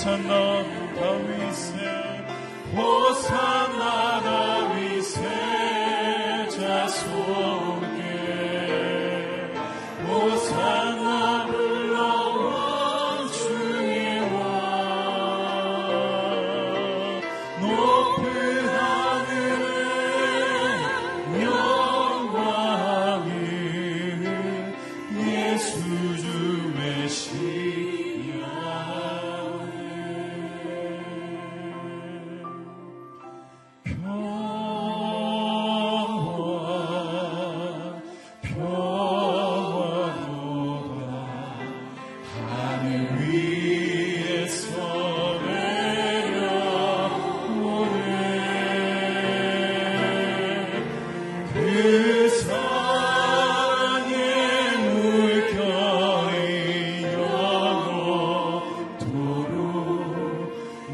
호산나 0.00 0.64
다윗의 0.94 1.78
호산나라 2.74 4.49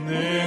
name. 0.07 0.46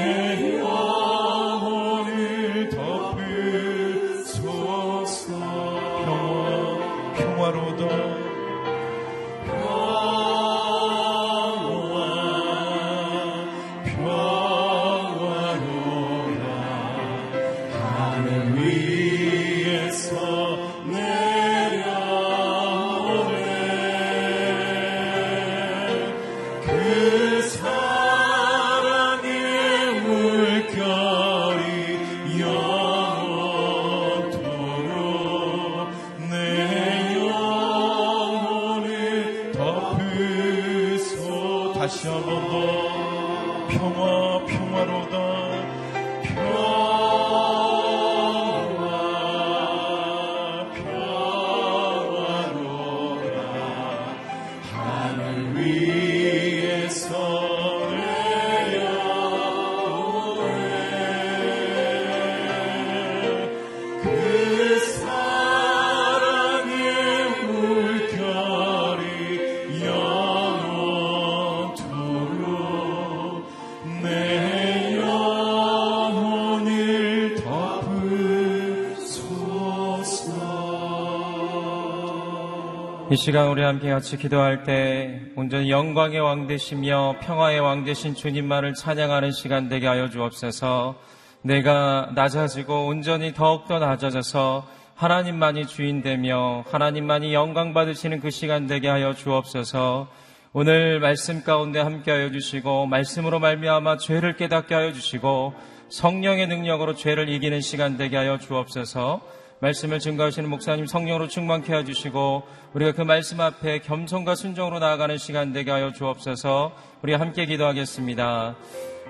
이 83.19 83.21
시간 83.21 83.49
우리 83.49 83.61
함께 83.61 83.89
같이 83.89 84.15
기도할 84.15 84.63
때 84.63 85.19
온전히 85.35 85.69
영광의 85.69 86.21
왕 86.21 86.47
되시며 86.47 87.17
평화의 87.21 87.59
왕 87.59 87.83
되신 87.83 88.15
주님만을 88.15 88.75
찬양하는 88.75 89.33
시간 89.33 89.67
되게 89.67 89.87
하여 89.87 90.09
주옵소서. 90.09 90.95
내가 91.41 92.13
낮아지고 92.15 92.87
온전히 92.87 93.33
더욱더 93.33 93.77
낮아져서 93.77 94.65
하나님만이 94.95 95.67
주인 95.67 96.01
되며 96.01 96.63
하나님만이 96.71 97.33
영광 97.33 97.73
받으시는 97.73 98.21
그 98.21 98.31
시간 98.31 98.67
되게 98.67 98.87
하여 98.87 99.13
주옵소서. 99.13 100.07
오늘 100.53 101.01
말씀 101.01 101.43
가운데 101.43 101.81
함께 101.81 102.11
하여 102.11 102.31
주시고 102.31 102.85
말씀으로 102.85 103.39
말미암아 103.39 103.97
죄를 103.97 104.37
깨닫게 104.37 104.73
하여 104.73 104.93
주시고 104.93 105.55
성령의 105.89 106.47
능력으로 106.47 106.95
죄를 106.95 107.27
이기는 107.27 107.59
시간 107.59 107.97
되게 107.97 108.15
하여 108.15 108.37
주옵소서. 108.37 109.38
말씀을 109.61 109.99
증거하시는 109.99 110.49
목사님 110.49 110.85
성령으로 110.85 111.27
충만케 111.27 111.73
해주시고 111.73 112.43
우리가 112.73 112.93
그 112.93 113.01
말씀 113.01 113.41
앞에 113.41 113.79
겸손과 113.79 114.35
순종으로 114.35 114.79
나아가는 114.79 115.17
시간 115.17 115.51
되게 115.51 115.69
하여 115.69 115.91
주옵소서 115.91 116.71
우리 117.01 117.13
함께 117.13 117.45
기도하겠습니다. 117.45 118.55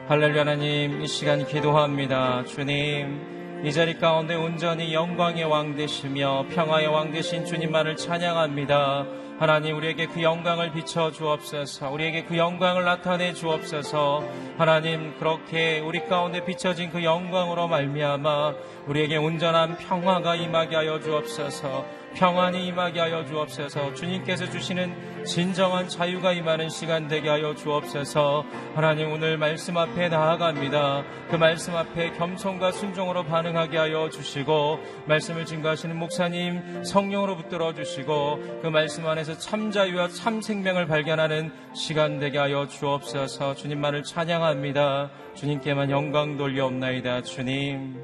할렐루야 0.07 0.41
하나님 0.41 1.03
이 1.03 1.07
시간 1.07 1.45
기도합니다. 1.45 2.45
주님 2.45 3.48
이 3.61 3.73
자리 3.73 3.97
가운데 4.00 4.35
온전히 4.35 4.94
영광의 4.94 5.44
왕 5.44 5.75
되시며 5.75 6.45
평화의 6.50 6.88
왕 6.88 7.11
되신 7.11 7.45
주님만을 7.45 7.97
찬양합니다. 7.97 9.06
하나님 9.38 9.75
우리에게 9.75 10.06
그 10.07 10.21
영광을 10.21 10.71
비춰 10.71 11.11
주옵소서. 11.11 11.89
우리에게 11.91 12.23
그 12.23 12.38
영광을 12.38 12.85
나타내 12.85 13.33
주옵소서. 13.33 14.23
하나님 14.57 15.13
그렇게 15.17 15.79
우리 15.79 16.06
가운데 16.06 16.44
비춰진 16.45 16.89
그 16.89 17.03
영광으로 17.03 17.67
말미암아 17.67 18.53
우리에게 18.88 19.17
온전한 19.17 19.77
평화가 19.77 20.35
임하게 20.35 20.77
하여 20.77 21.00
주옵소서. 21.01 21.85
평안이 22.15 22.65
임하게 22.65 23.00
하여 23.01 23.25
주옵소서. 23.25 23.94
주님께서 23.94 24.50
주시는 24.50 25.08
진정한 25.25 25.88
자유가 25.88 26.33
임하는 26.33 26.69
시간 26.69 27.07
되게 27.07 27.30
하여 27.30 27.54
주옵소서. 27.56 28.45
하나님 28.75 29.12
오늘 29.12 29.38
말씀 29.38 29.77
앞에 29.77 30.10
나아갑니다. 30.10 31.04
그 31.30 31.36
말씀 31.36 31.75
앞에 31.75 32.12
겸손과 32.13 32.71
순종으로 32.71 33.24
반응하게 33.24 33.77
하여 33.77 34.10
주시고 34.10 34.80
말씀을 35.07 35.45
증거하시는 35.45 35.95
목사님 35.98 36.83
성령으로 36.83 37.38
붙들어 37.38 37.74
주시고 37.74 38.62
그 38.62 38.68
말씀 38.68 39.07
안에서 39.07 39.38
참 39.38 39.71
자유와 39.71 40.10
참 40.10 40.42
생명을 40.42 40.88
발견하는 40.88 41.51
시간 41.74 42.19
되게 42.19 42.38
하여 42.38 42.68
주옵소서. 42.68 43.56
주님만을 43.56 44.04
찬양합니다. 44.04 45.12
주님께만 45.36 45.92
영광 45.92 46.38
돌려옵나이다. 46.38 47.24
주님. 47.24 48.00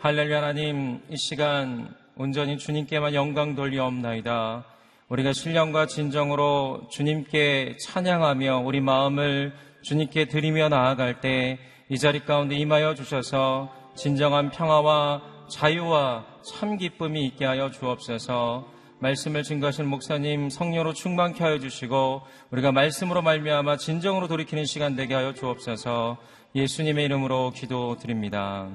할렐루야 0.00 0.38
하나님 0.38 1.00
이 1.10 1.16
시간 1.16 1.92
온전히 2.16 2.58
주님께만 2.58 3.14
영광 3.14 3.54
돌리옵나이다. 3.54 4.77
우리가 5.08 5.32
신령과 5.32 5.86
진정으로 5.86 6.82
주님께 6.90 7.76
찬양하며 7.80 8.58
우리 8.58 8.80
마음을 8.80 9.54
주님께 9.82 10.26
드리며 10.26 10.68
나아갈 10.68 11.20
때 11.20 11.58
이 11.90 11.96
자리 11.96 12.20
가운데 12.20 12.54
임하여 12.54 12.94
주셔서 12.94 13.72
진정한 13.94 14.50
평화와 14.50 15.22
자유와 15.50 16.26
참 16.44 16.76
기쁨이 16.76 17.24
있게 17.26 17.46
하여 17.46 17.70
주옵소서. 17.70 18.66
말씀을 19.00 19.42
증거하신 19.42 19.86
목사님 19.86 20.50
성령으로 20.50 20.92
충만케 20.92 21.42
하여 21.42 21.58
주시고 21.58 22.22
우리가 22.50 22.72
말씀으로 22.72 23.22
말미암아 23.22 23.78
진정으로 23.78 24.28
돌이키는 24.28 24.66
시간 24.66 24.96
되게 24.96 25.14
하여 25.14 25.32
주옵소서. 25.32 26.18
예수님의 26.54 27.06
이름으로 27.06 27.52
기도드립니다. 27.52 28.68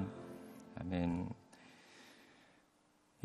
아멘. 0.79 1.42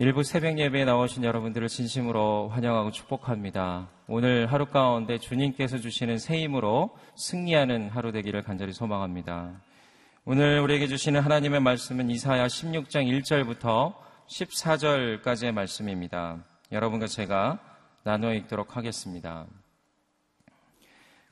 일부 0.01 0.23
새벽 0.23 0.61
예배에 0.61 0.85
나오신 0.85 1.25
여러분들을 1.25 1.67
진심으로 1.67 2.51
환영하고 2.51 2.93
축복합니다. 2.93 3.89
오늘 4.07 4.47
하루 4.47 4.67
가운데 4.67 5.19
주님께서 5.19 5.79
주시는 5.79 6.19
새 6.19 6.39
힘으로 6.39 6.97
승리하는 7.17 7.89
하루 7.89 8.13
되기를 8.13 8.45
간절히 8.45 8.73
소망합니다. 8.73 9.61
오늘 10.25 10.61
우리에게 10.61 10.87
주시는 10.87 11.21
하나님의 11.21 11.59
말씀은 11.59 12.11
이사야 12.11 12.47
16장 12.47 13.09
1절부터 13.23 13.97
14절까지의 14.29 15.51
말씀입니다. 15.51 16.45
여러분과 16.71 17.09
제가 17.09 17.59
나누어 18.05 18.35
읽도록 18.35 18.77
하겠습니다. 18.77 19.47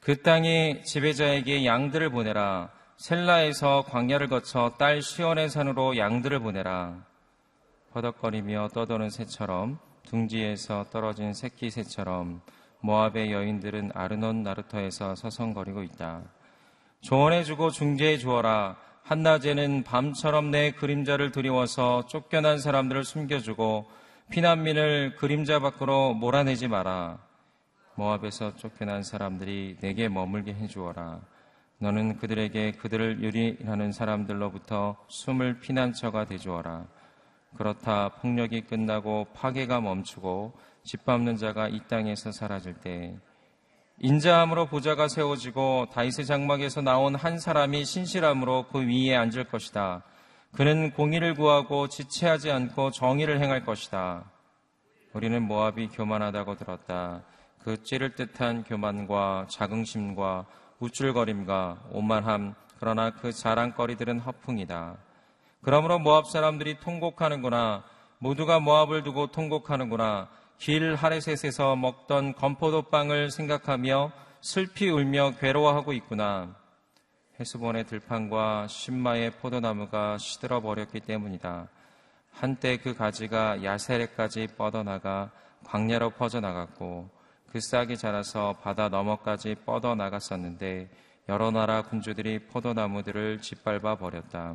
그 0.00 0.22
땅의 0.22 0.82
지배자에게 0.82 1.64
양들을 1.64 2.10
보내라. 2.10 2.72
셀라에서 2.96 3.84
광야를 3.84 4.26
거쳐 4.26 4.74
딸 4.76 5.02
시원의 5.02 5.50
산으로 5.50 5.96
양들을 5.96 6.40
보내라. 6.40 7.06
허덕거리며 7.96 8.69
떠도는 8.75 9.08
새처럼 9.08 9.78
둥지에서 10.04 10.84
떨어진 10.90 11.32
새끼 11.32 11.70
새처럼 11.70 12.43
모압의 12.81 13.32
여인들은 13.32 13.93
아르논 13.94 14.43
나루터에서 14.43 15.14
서성거리고 15.14 15.82
있다. 15.82 16.20
조언해주고 17.00 17.70
중재해 17.70 18.19
주어라. 18.19 18.76
한낮에는 19.02 19.84
밤처럼 19.84 20.50
내 20.50 20.72
그림자를 20.72 21.32
드리워서 21.32 22.04
쫓겨난 22.06 22.58
사람들을 22.58 23.02
숨겨주고 23.04 23.87
피난민을 24.31 25.16
그림자 25.16 25.58
밖으로 25.58 26.12
몰아내지 26.12 26.69
마라. 26.69 27.19
모압에서 27.94 28.56
쫓겨난 28.56 29.04
사람들이 29.04 29.78
내게 29.81 30.08
머물게 30.08 30.52
해주어라. 30.52 31.20
너는 31.78 32.19
그들에게 32.19 32.72
그들을 32.72 33.22
유리하는 33.22 33.92
사람들로부터 33.92 34.96
숨을 35.08 35.60
피난처가 35.60 36.26
되주어라. 36.26 36.95
그렇다 37.56 38.11
폭력이 38.20 38.62
끝나고 38.62 39.26
파괴가 39.35 39.81
멈추고 39.81 40.53
짓밟는 40.85 41.37
자가 41.37 41.69
이 41.69 41.81
땅에서 41.88 42.32
사라질 42.32 42.75
때 42.75 43.16
인자함으로 43.99 44.66
보좌가 44.66 45.09
세워지고 45.09 45.88
다이스 45.90 46.25
장막에서 46.25 46.83
나온 46.83 47.14
한 47.14 47.38
사람이 47.38 47.85
신실함으로 47.85 48.66
그 48.71 48.87
위에 48.87 49.16
앉을 49.16 49.45
것이다. 49.45 50.02
그는 50.52 50.92
공의를 50.92 51.35
구하고 51.35 51.88
지체하지 51.88 52.50
않고 52.50 52.90
정의를 52.90 53.40
행할 53.40 53.64
것이다. 53.64 54.30
우리는 55.14 55.42
모압이 55.42 55.88
교만하다고 55.88 56.57
들었다. 56.57 57.23
그 57.59 57.83
찌를 57.83 58.14
듯한 58.14 58.64
교만과 58.64 59.47
자긍심과 59.49 60.45
우쭐거림과 60.78 61.88
오만함, 61.90 62.54
그러나 62.78 63.11
그 63.11 63.33
자랑거리들은 63.33 64.21
허풍이다. 64.21 65.05
그러므로 65.66 65.99
모압 65.99 66.28
사람들이 66.28 66.78
통곡하는구나. 66.78 67.82
모두가 68.20 68.61
모압을 68.61 69.02
두고 69.02 69.32
통곡하는구나. 69.32 70.28
길 70.58 70.94
하레셋에서 70.94 71.75
먹던 71.75 72.37
건포도 72.37 72.82
빵을 72.82 73.32
생각하며 73.32 74.12
슬피 74.40 74.88
울며 74.88 75.32
괴로워하고 75.40 75.92
있구나. 75.92 76.54
해수본의 77.40 77.87
들판과 77.87 78.68
신마의 78.68 79.32
포도나무가 79.40 80.18
시들어 80.18 80.61
버렸기 80.61 81.00
때문이다. 81.00 81.66
한때 82.30 82.76
그 82.76 82.94
가지가 82.94 83.64
야세레까지 83.64 84.50
뻗어나가 84.56 85.32
광야로 85.64 86.11
퍼져나갔고 86.11 87.11
그 87.50 87.58
싹이 87.61 87.96
자라서 87.96 88.52
바다 88.62 88.88
너머까지 88.88 89.56
뻗어나갔었는데 89.66 90.90
여러 91.28 91.50
나라 91.50 91.82
군주들이 91.82 92.46
포도나무들을 92.46 93.40
짓밟아 93.40 93.96
버렸다. 93.96 94.54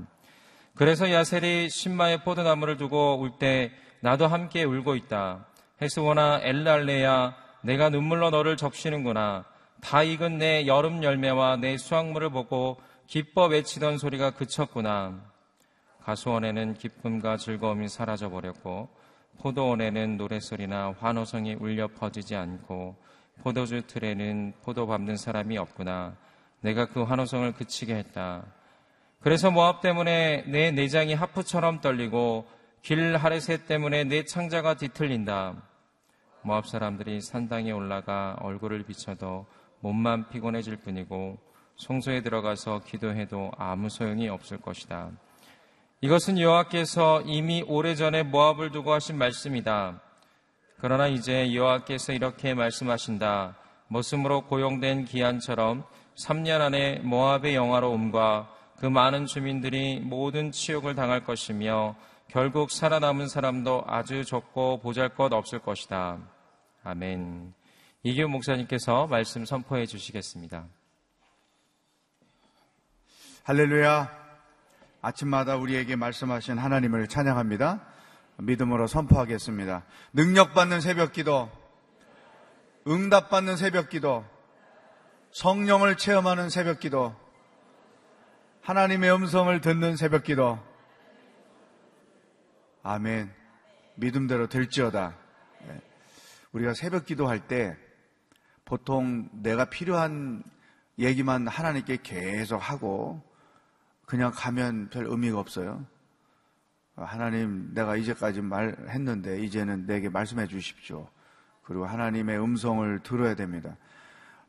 그래서 0.76 1.12
야셀이 1.12 1.70
신마의 1.70 2.24
포도나무를 2.24 2.78
두고 2.78 3.20
울 3.22 3.38
때 3.40 3.72
나도 4.02 4.28
함께 4.28 4.64
울고 4.64 4.96
있다. 4.96 5.46
헤스보나 5.82 6.42
엘랄레야 6.44 7.36
내가 7.62 7.90
눈물로 7.90 8.30
너를 8.32 8.58
적시는구나. 8.58 9.46
다 9.82 10.04
익은 10.04 10.38
내 10.38 10.66
여름 10.68 11.04
열매와 11.04 11.58
내 11.58 11.78
수확물을 11.78 12.30
보고 12.32 12.80
기뻐 13.08 13.48
외치던 13.48 13.98
소리가 13.98 14.32
그쳤구나. 14.32 15.22
가수원에는 16.04 16.76
기쁨과 16.76 17.38
즐거움이 17.38 17.88
사라져 17.90 18.30
버렸고 18.30 18.90
포도원에는 19.40 20.18
노래소리나 20.18 20.96
환호성이 21.00 21.56
울려 21.56 21.88
퍼지지 21.88 22.36
않고 22.36 22.96
포도주 23.44 23.82
틀에는 23.86 24.54
포도 24.64 24.88
밟는 24.88 25.18
사람이 25.18 25.58
없구나. 25.58 26.16
내가 26.62 26.86
그 26.88 27.04
환호성을 27.04 27.52
그치게 27.54 27.96
했다. 27.96 28.46
그래서 29.22 29.52
모압 29.52 29.82
때문에 29.82 30.46
내 30.48 30.72
내장이 30.72 31.14
하프처럼 31.14 31.80
떨리고 31.80 32.48
길 32.82 33.16
하레셋 33.16 33.68
때문에 33.68 34.04
내 34.06 34.26
창자가 34.26 34.74
뒤틀린다. 34.76 35.62
모압 36.42 36.68
사람들이 36.68 37.22
산당에 37.22 37.72
올라가 37.72 38.36
얼굴을 38.42 38.84
비춰도 38.84 39.46
몸만 39.82 40.30
피곤해질 40.30 40.78
뿐이고 40.78 41.38
송소에 41.76 42.22
들어가서 42.22 42.82
기도해도 42.86 43.52
아무 43.58 43.90
소용이 43.90 44.28
없을 44.28 44.58
것이다. 44.60 45.12
이것은 46.02 46.40
여호와께서 46.40 47.22
이미 47.28 47.64
오래전에 47.68 48.24
모압을 48.24 48.72
두고 48.72 48.92
하신 48.92 49.20
말씀이다. 49.20 50.02
그러나 50.80 51.06
이제 51.06 51.54
여호와께서 51.54 52.14
이렇게 52.14 52.56
말씀하신다. 52.56 53.56
모습으로 53.88 54.48
고용된 54.48 55.06
기한처럼 55.06 55.84
3년 56.26 56.62
안에 56.62 57.00
모압의 57.04 57.54
영화로움과 57.54 58.61
그 58.82 58.88
많은 58.88 59.28
주민들이 59.28 60.00
모든 60.00 60.52
치욕을 60.52 60.96
당할 60.96 61.24
것이며 61.24 61.96
결국 62.28 62.72
살아남은 62.72 63.28
사람도 63.28 63.84
아주 63.86 64.26
적고 64.26 64.80
보잘 64.80 65.10
것 65.10 65.32
없을 65.32 65.60
것이다. 65.60 66.18
아멘. 66.84 67.54
이규 68.02 68.28
목사님께서 68.28 69.06
말씀 69.06 69.46
선포해 69.46 69.86
주시겠습니다. 69.86 70.66
할렐루야. 73.44 74.20
아침마다 75.04 75.58
우리에게 75.58 75.96
말씀하신 75.96 76.58
하나님을 76.58 77.08
찬양합니다. 77.08 77.86
믿음으로 78.38 78.88
선포하겠습니다. 78.88 79.84
능력받는 80.14 80.82
새벽 80.82 81.14
기도, 81.14 81.52
응답받는 82.88 83.58
새벽 83.58 83.90
기도, 83.90 84.26
성령을 85.34 85.98
체험하는 85.98 86.50
새벽 86.50 86.80
기도, 86.80 87.21
하나님의 88.62 89.12
음성을 89.12 89.60
듣는 89.60 89.96
새벽 89.96 90.24
기도. 90.24 90.60
아멘. 92.84 93.34
믿음대로 93.96 94.48
될지어다. 94.48 95.18
네. 95.68 95.82
우리가 96.52 96.76
새벽 96.76 97.06
기도할 97.06 97.48
때 97.48 97.76
보통 98.64 99.30
내가 99.34 99.66
필요한 99.66 100.44
얘기만 101.00 101.48
하나님께 101.48 101.98
계속 102.04 102.58
하고 102.58 103.24
그냥 104.06 104.32
가면 104.34 104.90
별 104.90 105.08
의미가 105.08 105.40
없어요. 105.40 105.84
하나님, 106.96 107.74
내가 107.74 107.96
이제까지 107.96 108.42
말했는데 108.42 109.42
이제는 109.42 109.88
내게 109.88 110.08
말씀해 110.10 110.46
주십시오. 110.46 111.10
그리고 111.64 111.88
하나님의 111.88 112.40
음성을 112.40 113.00
들어야 113.02 113.34
됩니다. 113.34 113.76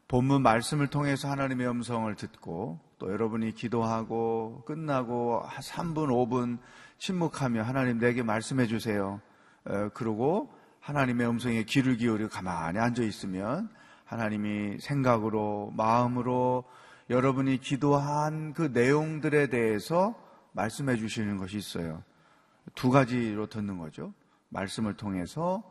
본문 0.09 0.43
말씀을 0.43 0.89
통해서 0.89 1.31
하나님의 1.31 1.67
음성을 1.67 2.15
듣고 2.15 2.79
또 3.03 3.11
여러분이 3.11 3.53
기도하고 3.55 4.63
끝나고 4.65 5.43
3분, 5.45 6.07
5분 6.07 6.59
침묵하며 6.99 7.65
하나님 7.65 7.99
내게 7.99 8.23
말씀해 8.23 8.69
주세요. 8.69 9.21
그리고 9.93 10.55
하나님의 10.79 11.29
음성에 11.29 11.65
귀를 11.65 11.97
기울여 11.97 12.29
가만히 12.29 12.79
앉아 12.79 13.03
있으면 13.03 13.69
하나님이 14.05 14.79
생각으로, 14.79 15.73
마음으로 15.77 16.63
여러분이 17.11 17.59
기도한 17.59 18.53
그 18.53 18.71
내용들에 18.73 19.49
대해서 19.49 20.15
말씀해 20.53 20.95
주시는 20.95 21.39
것이 21.39 21.57
있어요. 21.57 22.05
두 22.77 22.91
가지로 22.91 23.49
듣는 23.49 23.79
거죠. 23.79 24.15
말씀을 24.51 24.95
통해서 24.95 25.65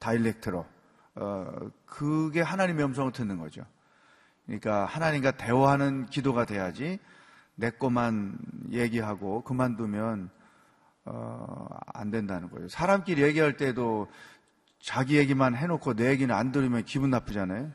다일렉트로 0.00 0.66
어, 1.14 1.46
그게 1.86 2.42
하나님의 2.42 2.84
음성을 2.84 3.10
듣는 3.12 3.38
거죠. 3.38 3.64
그러니까 4.48 4.86
하나님과 4.86 5.32
대화하는 5.32 6.06
기도가 6.06 6.46
돼야지 6.46 6.98
내 7.54 7.70
것만 7.70 8.38
얘기하고 8.72 9.42
그만두면 9.44 10.30
어, 11.04 11.66
안 11.92 12.10
된다는 12.10 12.50
거예요. 12.50 12.68
사람끼리 12.68 13.22
얘기할 13.22 13.56
때도 13.56 14.08
자기 14.80 15.18
얘기만 15.18 15.54
해놓고 15.54 15.94
내 15.94 16.10
얘기는 16.10 16.34
안 16.34 16.50
들으면 16.50 16.84
기분 16.84 17.10
나쁘잖아요. 17.10 17.70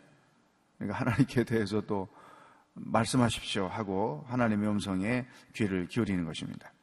그러니까 0.78 1.00
하나님께 1.00 1.44
대해서도 1.44 2.08
말씀하십시오 2.74 3.68
하고 3.68 4.26
하나님의 4.28 4.68
음성에 4.70 5.28
귀를 5.54 5.88
기울이는 5.88 6.26
것입니다. 6.26 6.74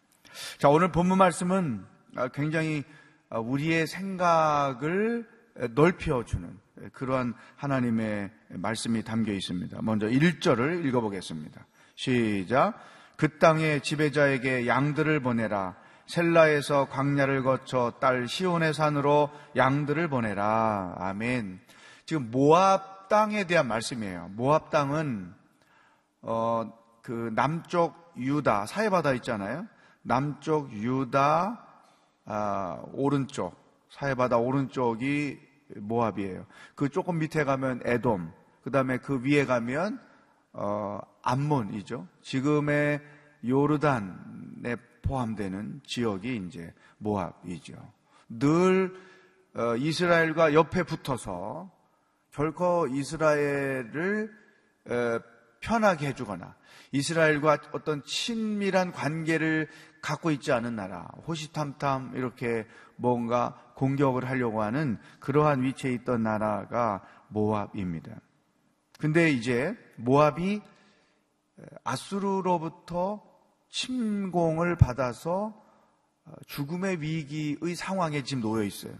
자, 0.58 0.68
오늘 0.68 0.92
본문 0.92 1.18
말씀은 1.18 1.84
굉장히 2.32 2.84
우리의 3.30 3.88
생각을 3.88 5.28
넓혀주는 5.74 6.58
그러한 6.92 7.34
하나님의 7.56 8.30
말씀이 8.50 9.02
담겨 9.02 9.32
있습니다. 9.32 9.78
먼저 9.82 10.06
1절을 10.06 10.84
읽어보겠습니다. 10.86 11.66
시작. 11.94 12.74
그 13.16 13.38
땅의 13.38 13.82
지배자에게 13.82 14.66
양들을 14.66 15.20
보내라. 15.20 15.76
셀라에서 16.06 16.88
광야를 16.88 17.42
거쳐 17.42 17.92
딸 18.00 18.26
시온의 18.26 18.74
산으로 18.74 19.30
양들을 19.56 20.08
보내라. 20.08 20.96
아멘. 20.98 21.60
지금 22.06 22.30
모압 22.30 23.08
땅에 23.08 23.44
대한 23.44 23.68
말씀이에요. 23.68 24.30
모압 24.34 24.70
땅은 24.70 25.34
어, 26.22 26.72
그 27.02 27.32
남쪽 27.34 28.12
유다 28.16 28.66
사해바다 28.66 29.12
있잖아요. 29.14 29.66
남쪽 30.02 30.72
유다 30.72 31.66
아, 32.24 32.82
오른쪽 32.92 33.54
사해바다 33.90 34.38
오른쪽이 34.38 35.49
모압이에요. 35.76 36.46
그 36.74 36.88
조금 36.88 37.18
밑에 37.18 37.44
가면 37.44 37.82
에돔, 37.84 38.32
그 38.62 38.70
다음에 38.70 38.98
그 38.98 39.22
위에 39.22 39.44
가면 39.44 40.00
어, 40.52 41.00
암몬이죠. 41.22 42.08
지금의 42.22 43.00
요르단에 43.46 44.76
포함되는 45.02 45.80
지역이 45.86 46.44
이제 46.46 46.72
모압이죠. 46.98 47.74
늘 48.28 48.94
어, 49.54 49.76
이스라엘과 49.76 50.54
옆에 50.54 50.82
붙어서 50.82 51.70
결코 52.32 52.86
이스라엘을 52.86 54.32
어, 54.88 55.20
편하게 55.60 56.08
해주거나 56.08 56.54
이스라엘과 56.92 57.58
어떤 57.72 58.02
친밀한 58.04 58.92
관계를 58.92 59.68
갖고 60.00 60.30
있지 60.30 60.52
않은 60.52 60.76
나라, 60.76 61.08
호시탐탐 61.26 62.12
이렇게 62.14 62.66
뭔가 62.96 63.72
공격을 63.74 64.28
하려고 64.28 64.62
하는 64.62 64.98
그러한 65.20 65.62
위치에 65.62 65.92
있던 65.92 66.22
나라가 66.22 67.02
모압입니다. 67.28 68.20
근데 68.98 69.30
이제 69.30 69.76
모압이 69.96 70.60
아수르로부터 71.84 73.22
침공을 73.70 74.76
받아서 74.76 75.60
죽음의 76.46 77.00
위기의 77.00 77.74
상황에 77.74 78.22
지금 78.22 78.42
놓여 78.42 78.62
있어요. 78.64 78.94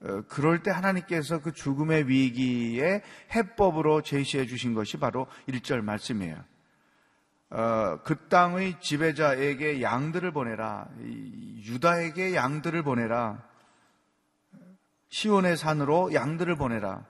어, 0.00 0.22
그럴 0.28 0.62
때 0.62 0.70
하나님께서 0.70 1.40
그 1.40 1.52
죽음의 1.52 2.08
위기에 2.08 3.02
해법으로 3.34 4.02
제시해 4.02 4.46
주신 4.46 4.74
것이 4.74 4.96
바로 4.96 5.26
1절 5.48 5.82
말씀이에요. 5.82 6.44
어, 7.50 8.00
그 8.04 8.28
땅의 8.28 8.80
지배자에게 8.80 9.82
양들을 9.82 10.32
보내라. 10.32 10.88
유다에게 11.00 12.34
양들을 12.34 12.82
보내라. 12.82 13.42
시온의 15.08 15.56
산으로 15.56 16.12
양들을 16.12 16.56
보내라. 16.56 17.04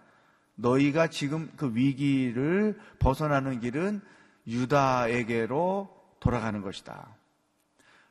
너희가 0.55 1.09
지금 1.09 1.51
그 1.57 1.75
위기를 1.75 2.79
벗어나는 2.99 3.61
길은 3.61 4.01
유다에게로 4.47 5.89
돌아가는 6.21 6.63
것이다. 6.63 7.17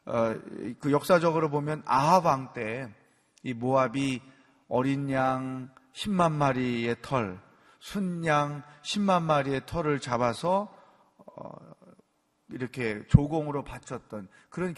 어, 0.06 0.36
그 0.80 0.92
역사적으로 0.92 1.50
보면 1.50 1.84
아합 1.86 2.26
왕 2.26 2.54
때 2.54 2.90
이 3.48 3.54
모압이 3.54 4.22
어린 4.68 5.10
양 5.12 5.70
10만 5.94 6.34
마리의 6.34 6.98
털, 7.02 7.40
순양 7.80 8.64
10만 8.82 9.24
마리의 9.24 9.62
털을 9.66 10.02
잡아서 10.02 10.74
어, 11.18 11.50
이렇게 12.50 13.06
조공으로 13.08 13.64
바쳤던 13.64 14.28
그런 14.50 14.74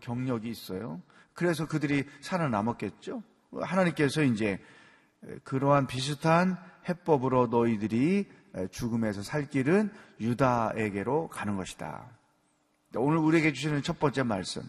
경력이 0.00 0.48
있어요. 0.48 1.02
그래서 1.34 1.66
그들이 1.66 2.04
살아남았겠죠. 2.20 3.22
하나님께서 3.52 4.22
이제 4.22 4.58
그러한 5.44 5.86
비슷한 5.86 6.56
해법으로 6.88 7.48
너희들이 7.48 8.28
죽음에서 8.70 9.22
살 9.22 9.48
길은 9.48 9.92
유다에게로 10.20 11.28
가는 11.28 11.56
것이다. 11.56 12.08
오늘 12.96 13.18
우리에게 13.18 13.52
주시는 13.52 13.82
첫 13.82 13.98
번째 13.98 14.22
말씀. 14.22 14.62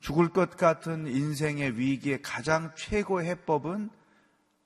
죽을 0.00 0.28
것 0.28 0.56
같은 0.56 1.06
인생의 1.06 1.78
위기의 1.78 2.20
가장 2.20 2.72
최고의 2.76 3.26
해법은 3.28 3.88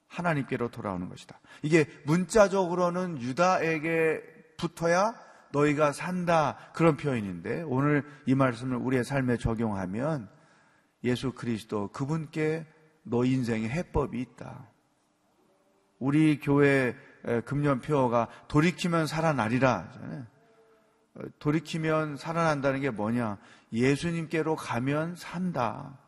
하나님께로 0.09 0.71
돌아오는 0.71 1.09
것이다. 1.09 1.39
이게 1.63 1.87
문자적으로는 2.07 3.21
유다에게 3.21 4.21
붙어야 4.57 5.15
너희가 5.53 5.93
산다 5.93 6.57
그런 6.75 6.97
표현인데 6.97 7.63
오늘 7.63 8.05
이 8.27 8.35
말씀을 8.35 8.77
우리의 8.77 9.05
삶에 9.05 9.37
적용하면 9.37 10.29
예수 11.05 11.33
그리스도 11.33 11.89
그분께 11.89 12.67
너 13.03 13.25
인생의 13.25 13.71
해법이 13.71 14.21
있다. 14.21 14.69
우리 15.99 16.39
교회 16.39 16.95
금년표어가 17.45 18.29
돌이키면 18.49 19.07
살아나리라. 19.07 19.91
돌이키면 21.39 22.17
살아난다는 22.17 22.81
게 22.81 22.91
뭐냐? 22.91 23.39
예수님께로 23.73 24.55
가면 24.57 25.17
산다. 25.17 25.99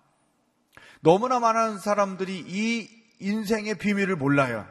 너무나 1.00 1.40
많은 1.40 1.78
사람들이 1.78 2.44
이 2.47 2.88
인생의 3.20 3.76
비밀을 3.78 4.16
몰라요. 4.16 4.66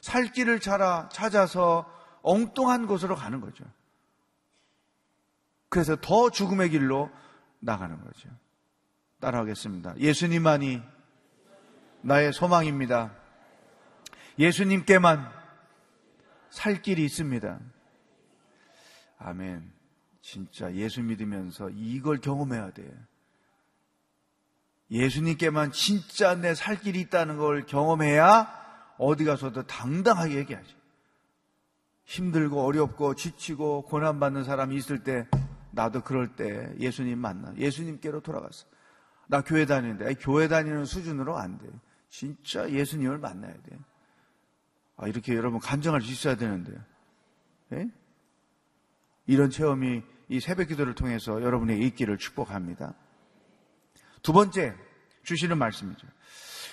살 0.00 0.32
길을 0.32 0.60
찾아서 0.60 1.90
엉뚱한 2.22 2.86
곳으로 2.86 3.14
가는 3.16 3.40
거죠. 3.40 3.64
그래서 5.68 5.96
더 6.00 6.30
죽음의 6.30 6.70
길로 6.70 7.10
나가는 7.60 8.00
거죠. 8.02 8.28
따라하겠습니다. 9.20 9.98
예수님만이 9.98 10.82
나의 12.02 12.32
소망입니다. 12.32 13.14
예수님께만 14.38 15.30
살 16.50 16.82
길이 16.82 17.04
있습니다. 17.04 17.60
아멘. 19.18 19.72
진짜 20.22 20.72
예수 20.74 21.02
믿으면서 21.02 21.70
이걸 21.70 22.20
경험해야 22.20 22.70
돼. 22.72 22.90
예수님께만 24.90 25.72
진짜 25.72 26.34
내 26.34 26.54
살 26.54 26.80
길이 26.80 27.00
있다는 27.00 27.36
걸 27.36 27.66
경험해야 27.66 28.94
어디 28.98 29.24
가서도 29.24 29.66
당당하게 29.66 30.36
얘기하지. 30.36 30.79
힘들고 32.10 32.64
어렵고 32.64 33.14
지치고 33.14 33.82
고난받는 33.82 34.42
사람이 34.42 34.74
있을 34.74 35.04
때 35.04 35.28
나도 35.70 36.02
그럴 36.02 36.34
때 36.34 36.74
예수님 36.80 37.20
만나. 37.20 37.54
예수님께로 37.56 38.20
돌아갔어. 38.20 38.66
나 39.28 39.42
교회 39.42 39.64
다니는데 39.64 40.14
교회 40.14 40.48
다니는 40.48 40.86
수준으로 40.86 41.38
안 41.38 41.58
돼. 41.58 41.68
진짜 42.08 42.68
예수님을 42.68 43.18
만나야 43.18 43.52
돼. 43.52 43.78
아, 44.96 45.06
이렇게 45.06 45.36
여러분 45.36 45.60
간증할 45.60 46.02
수 46.02 46.10
있어야 46.10 46.34
되는데. 46.34 46.72
예? 47.74 47.88
이런 49.26 49.48
체험이 49.50 50.02
이 50.28 50.40
새벽 50.40 50.66
기도를 50.66 50.96
통해서 50.96 51.40
여러분의 51.40 51.78
있기를 51.86 52.18
축복합니다. 52.18 52.92
두 54.22 54.32
번째 54.32 54.74
주시는 55.22 55.56
말씀이죠. 55.58 56.08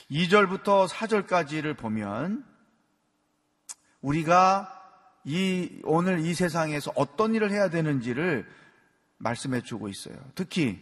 2절부터 0.10 0.88
4절까지를 0.88 1.78
보면 1.78 2.44
우리가 4.02 4.77
이 5.28 5.82
오늘 5.84 6.20
이 6.20 6.34
세상에서 6.34 6.94
어떤 6.96 7.36
일을 7.36 7.52
해야 7.52 7.70
되는지를 7.70 8.48
말씀해 9.18 9.62
주고 9.62 9.90
있어요. 9.90 10.16
특히 10.36 10.80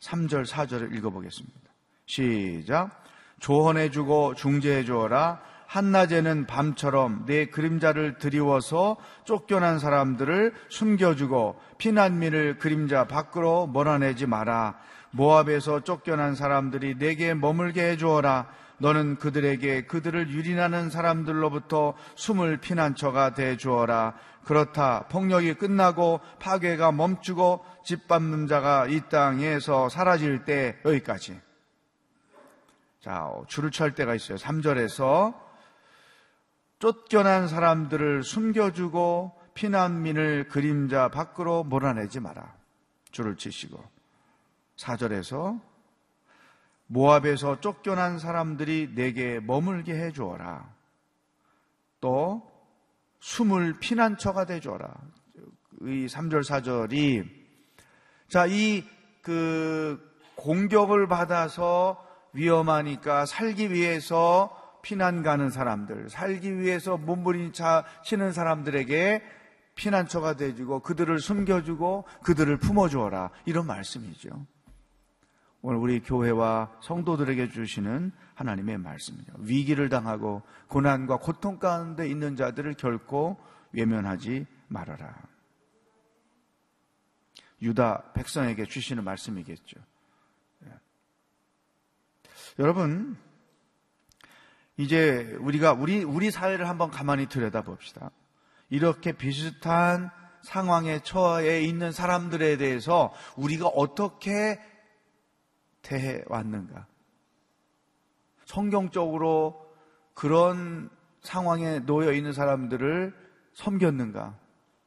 3절, 0.00 0.46
4절을 0.46 0.96
읽어보겠습니다. 0.96 1.60
시작. 2.06 3.04
조언해 3.40 3.90
주고 3.90 4.34
중재해 4.34 4.84
주어라. 4.84 5.42
한낮에는 5.66 6.46
밤처럼 6.46 7.24
내 7.26 7.46
그림자를 7.46 8.16
드리워서 8.16 8.96
쫓겨난 9.24 9.78
사람들을 9.78 10.54
숨겨주고 10.70 11.60
피난민을 11.76 12.56
그림자 12.58 13.06
밖으로 13.06 13.66
몰아내지 13.66 14.26
마라. 14.26 14.78
모압에서 15.12 15.80
쫓겨난 15.84 16.34
사람들이 16.34 16.98
내게 16.98 17.34
머물게 17.34 17.90
해주어라. 17.92 18.48
너는 18.78 19.16
그들에게 19.18 19.86
그들을 19.86 20.30
유린하는 20.30 20.90
사람들로부터 20.90 21.94
숨을 22.16 22.56
피난처가 22.56 23.34
돼 23.34 23.56
주어라. 23.56 24.14
그렇다. 24.44 25.06
폭력이 25.08 25.54
끝나고 25.54 26.20
파괴가 26.40 26.90
멈추고 26.90 27.64
짓밟는 27.84 28.48
자가 28.48 28.86
이 28.88 29.02
땅에서 29.08 29.88
사라질 29.88 30.44
때 30.44 30.76
여기까지. 30.84 31.40
자, 33.00 33.30
줄을 33.46 33.70
찰 33.70 33.94
때가 33.94 34.14
있어요. 34.14 34.36
3절에서 34.38 35.34
쫓겨난 36.80 37.46
사람들을 37.46 38.24
숨겨주고 38.24 39.32
피난민을 39.54 40.48
그림자 40.48 41.08
밖으로 41.08 41.62
몰아내지 41.62 42.18
마라. 42.18 42.54
줄을 43.12 43.36
치시고. 43.36 44.01
4절에서 44.82 45.60
모압에서 46.86 47.60
쫓겨난 47.60 48.18
사람들이 48.18 48.94
내게 48.94 49.40
머물게 49.40 49.94
해 49.94 50.12
주어라. 50.12 50.72
또 52.00 52.50
숨을 53.20 53.78
피난처가 53.78 54.46
돼 54.46 54.60
주어라. 54.60 54.92
이 55.82 56.06
3절 56.06 56.42
4절이 56.42 57.28
자, 58.28 58.46
이 58.46 58.84
그 59.22 59.98
공격을 60.34 61.06
받아서 61.06 62.04
위험하니까 62.32 63.24
살기 63.24 63.72
위해서 63.72 64.58
피난 64.82 65.22
가는 65.22 65.48
사람들, 65.48 66.10
살기 66.10 66.58
위해서 66.58 66.96
몸부림차 66.96 67.84
치는 68.04 68.32
사람들에게 68.32 69.22
피난처가 69.76 70.34
돼주고 70.34 70.80
그들을 70.80 71.18
숨겨주고 71.20 72.04
그들을 72.24 72.56
품어주어라. 72.58 73.30
이런 73.46 73.66
말씀이죠. 73.66 74.44
오늘 75.62 75.78
우리 75.78 76.00
교회와 76.00 76.72
성도들에게 76.82 77.50
주시는 77.50 78.10
하나님의 78.34 78.78
말씀이죠. 78.78 79.32
위기를 79.38 79.88
당하고 79.88 80.42
고난과 80.66 81.18
고통 81.18 81.60
가운데 81.60 82.08
있는 82.08 82.34
자들을 82.34 82.74
결코 82.74 83.38
외면하지 83.72 84.46
말아라. 84.66 85.14
유다 87.62 88.12
백성에게 88.14 88.66
주시는 88.66 89.04
말씀이겠죠. 89.04 89.80
예. 90.66 90.70
여러분, 92.58 93.16
이제 94.76 95.36
우리가 95.38 95.74
우리 95.74 96.02
우리 96.02 96.32
사회를 96.32 96.68
한번 96.68 96.90
가만히 96.90 97.26
들여다 97.26 97.62
봅시다. 97.62 98.10
이렇게 98.68 99.12
비슷한 99.12 100.10
상황에 100.42 101.04
처해 101.04 101.62
있는 101.62 101.92
사람들에 101.92 102.56
대해서 102.56 103.12
우리가 103.36 103.68
어떻게 103.68 104.58
대해 105.82 106.22
왔는가? 106.28 106.86
성경적으로 108.44 109.74
그런 110.14 110.90
상황에 111.20 111.80
놓여 111.80 112.12
있는 112.12 112.32
사람들을 112.32 113.14
섬겼는가? 113.54 114.38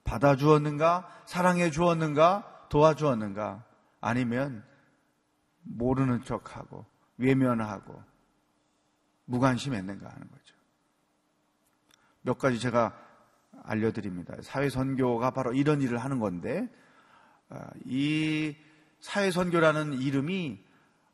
받아주었는가? 0.04 1.24
사랑해 1.26 1.72
주었는가? 1.72 2.68
도와주었는가? 2.70 3.64
아니면 4.02 4.64
모르는 5.64 6.24
척하고 6.24 6.86
외면하고 7.18 8.02
무관심했는가 9.26 10.08
하는 10.08 10.30
거죠. 10.30 10.56
몇 12.22 12.38
가지 12.38 12.60
제가 12.60 12.98
알려드립니다. 13.64 14.36
사회선교가 14.42 15.32
바로 15.32 15.54
이런 15.54 15.82
일을 15.82 15.98
하는 15.98 16.20
건데, 16.20 16.70
아, 17.50 17.70
이 17.86 18.56
사회선교라는 19.00 19.94
이름이 19.94 20.64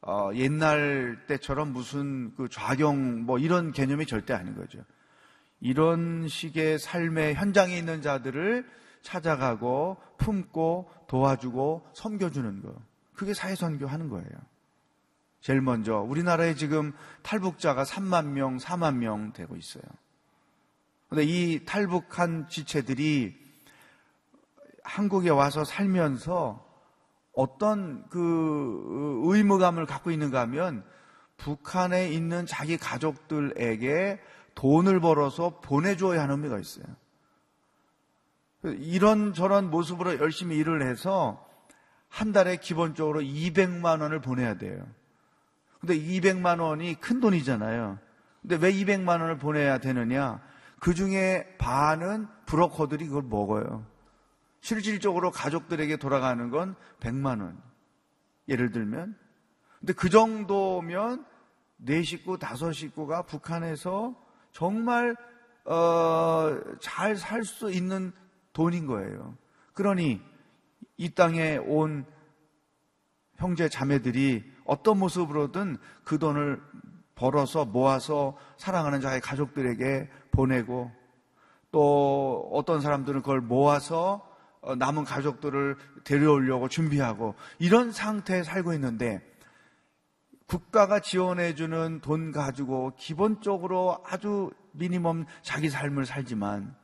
어, 0.01 0.31
옛날 0.33 1.25
때처럼 1.27 1.73
무슨 1.73 2.33
그 2.35 2.49
좌경 2.49 3.23
뭐 3.23 3.37
이런 3.37 3.71
개념이 3.71 4.05
절대 4.05 4.33
아닌 4.33 4.55
거죠. 4.55 4.79
이런 5.59 6.27
식의 6.27 6.79
삶의 6.79 7.35
현장에 7.35 7.77
있는 7.77 8.01
자들을 8.01 8.67
찾아가고 9.03 9.97
품고 10.17 10.91
도와주고 11.07 11.87
섬겨주는 11.93 12.61
거. 12.61 12.73
그게 13.13 13.33
사회선교 13.33 13.85
하는 13.85 14.09
거예요. 14.09 14.27
제일 15.41 15.61
먼저 15.61 15.97
우리나라에 15.97 16.55
지금 16.55 16.93
탈북자가 17.21 17.83
3만 17.83 18.27
명, 18.27 18.57
4만 18.57 18.97
명 18.97 19.33
되고 19.33 19.55
있어요. 19.55 19.83
근데 21.09 21.23
이 21.25 21.65
탈북한 21.65 22.47
지체들이 22.47 23.35
한국에 24.83 25.29
와서 25.29 25.63
살면서 25.63 26.70
어떤 27.33 28.07
그 28.09 29.21
의무감을 29.25 29.85
갖고 29.85 30.11
있는가 30.11 30.41
하면 30.41 30.83
북한에 31.37 32.09
있는 32.09 32.45
자기 32.45 32.77
가족들에게 32.77 34.19
돈을 34.55 34.99
벌어서 34.99 35.59
보내줘야 35.61 36.21
하는 36.23 36.35
의미가 36.35 36.59
있어요. 36.59 36.85
이런 38.63 39.33
저런 39.33 39.69
모습으로 39.71 40.19
열심히 40.19 40.57
일을 40.57 40.83
해서 40.83 41.47
한 42.09 42.31
달에 42.31 42.57
기본적으로 42.57 43.21
200만 43.21 44.01
원을 44.01 44.21
보내야 44.21 44.57
돼요. 44.57 44.85
근데 45.79 45.97
200만 45.97 46.61
원이 46.61 46.99
큰 46.99 47.19
돈이잖아요. 47.19 47.97
근데 48.41 48.55
왜 48.57 48.71
200만 48.71 49.21
원을 49.21 49.37
보내야 49.37 49.79
되느냐? 49.79 50.41
그 50.79 50.93
중에 50.93 51.55
반은 51.57 52.27
브로커들이 52.45 53.07
그걸 53.07 53.23
먹어요. 53.23 53.85
실질적으로 54.61 55.31
가족들에게 55.31 55.97
돌아가는 55.97 56.49
건 56.49 56.75
100만 56.99 57.41
원. 57.41 57.61
예를 58.47 58.71
들면. 58.71 59.17
근데 59.79 59.93
그 59.93 60.09
정도면 60.09 61.25
네 61.77 62.03
식구, 62.03 62.37
다섯 62.37 62.71
식구가 62.71 63.23
북한에서 63.23 64.15
정말 64.51 65.15
어, 65.65 66.59
잘 66.79 67.15
살 67.17 67.43
수 67.43 67.71
있는 67.71 68.11
돈인 68.53 68.85
거예요. 68.87 69.37
그러니 69.73 70.21
이 70.97 71.09
땅에 71.09 71.57
온 71.57 72.05
형제 73.37 73.69
자매들이 73.69 74.43
어떤 74.65 74.99
모습으로든 74.99 75.77
그 76.03 76.19
돈을 76.19 76.61
벌어서 77.15 77.65
모아서 77.65 78.37
사랑하는 78.57 79.01
자의 79.01 79.21
가족들에게 79.21 80.09
보내고 80.31 80.91
또 81.71 82.49
어떤 82.51 82.81
사람들은 82.81 83.21
그걸 83.21 83.41
모아서 83.41 84.27
어, 84.27 84.30
남은 84.77 85.05
가족들을 85.05 85.75
데려오려고 86.03 86.67
준비하고 86.67 87.35
이런 87.59 87.91
상태에 87.91 88.43
살고 88.43 88.73
있는데 88.73 89.27
국가가 90.45 90.99
지원해주는 90.99 92.01
돈 92.01 92.31
가지고 92.31 92.93
기본적으로 92.97 94.03
아주 94.05 94.51
미니멈 94.73 95.25
자기 95.41 95.69
삶을 95.69 96.05
살지만 96.05 96.75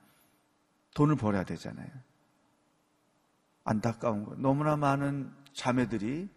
돈을 0.95 1.15
벌어야 1.17 1.43
되잖아요. 1.43 1.87
안타까운 3.63 4.23
거. 4.23 4.35
너무나 4.37 4.77
많은 4.77 5.31
자매들이 5.53 6.29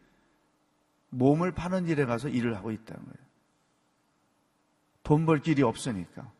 몸을 1.11 1.53
파는 1.53 1.87
일에 1.87 2.05
가서 2.05 2.29
일을 2.29 2.57
하고 2.57 2.70
있다는 2.70 3.03
거예요. 3.03 3.31
돈 5.03 5.24
벌 5.26 5.40
길이 5.40 5.62
없으니까. 5.62 6.31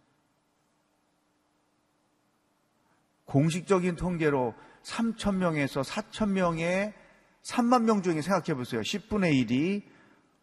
공식적인 3.25 3.97
통계로 3.97 4.55
3천 4.83 5.37
명에서 5.37 5.83
4천 5.83 6.31
명의 6.31 6.95
3만 7.43 7.85
명 7.85 8.03
중에 8.03 8.23
생각해 8.23 8.55
보세요. 8.55 8.81
10분의 8.81 9.47
1이 9.47 9.83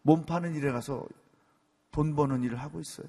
몸 0.02 0.24
파는 0.24 0.54
일에 0.54 0.72
가서 0.72 1.06
돈 1.90 2.14
버는 2.14 2.42
일을 2.42 2.60
하고 2.60 2.80
있어요. 2.80 3.06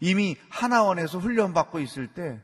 이미 0.00 0.36
하나원에서 0.48 1.18
훈련받고 1.18 1.80
있을 1.80 2.08
때 2.08 2.40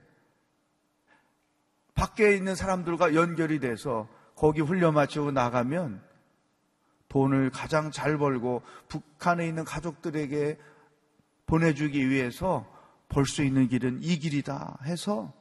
밖에 1.95 2.35
있는 2.35 2.55
사람들과 2.55 3.15
연결이 3.15 3.59
돼서 3.61 4.09
거기 4.37 4.61
훈련 4.61 4.95
마치고 4.95 5.33
나가면 5.33 6.03
돈을 7.09 7.51
가장 7.51 7.91
잘 7.91 8.17
벌고 8.17 8.63
북한에 8.89 9.47
있는 9.47 9.65
가족들에게 9.65 10.59
보내주기 11.47 12.09
위해서 12.09 12.67
벌 13.09 13.27
수 13.27 13.43
있는 13.43 13.69
길은 13.69 14.03
이 14.03 14.19
길이다 14.19 14.79
해서 14.85 15.33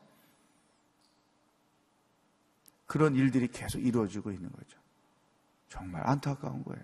그런 2.89 3.13
일들이 3.13 3.47
계속 3.47 3.77
이루어지고 3.77 4.31
있는 4.31 4.51
거죠. 4.51 4.79
정말 5.67 6.01
안타까운 6.09 6.63
거예요. 6.63 6.83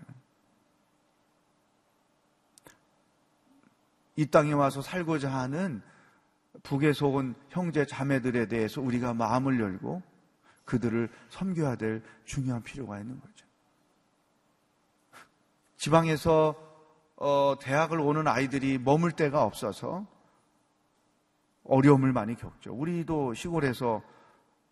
이 4.15 4.27
땅에 4.27 4.53
와서 4.53 4.83
살고자 4.83 5.33
하는 5.33 5.81
북에서 6.61 7.07
온 7.07 7.33
형제 7.49 7.87
자매들에 7.87 8.47
대해서 8.47 8.81
우리가 8.81 9.15
마음을 9.15 9.59
열고 9.59 10.03
그들을 10.65 11.09
섬겨야 11.29 11.75
될 11.75 12.03
중요한 12.23 12.61
필요가 12.61 12.99
있는 12.99 13.19
거죠. 13.19 13.47
지방에서 15.77 16.55
어, 17.15 17.55
대학을 17.59 17.99
오는 17.99 18.27
아이들이 18.27 18.77
머물 18.77 19.11
데가 19.11 19.43
없어서 19.43 20.05
어려움을 21.63 22.13
많이 22.13 22.35
겪죠. 22.35 22.75
우리도 22.75 23.33
시골에서 23.33 24.03